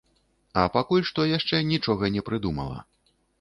[0.61, 2.81] А пакуль што яшчэ нічога не прыдумала.